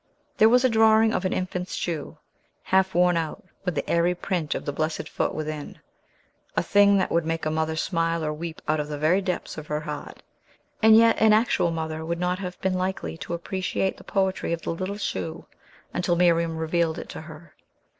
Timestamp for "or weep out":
8.25-8.79